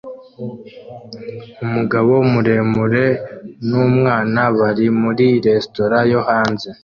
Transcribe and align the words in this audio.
Umugabo 1.65 2.13
muremure 2.31 3.05
numwana 3.69 4.41
bari 4.59 4.87
muri 5.01 5.25
resitora 5.45 5.97
yo 6.11 6.19
hanze 6.29 6.69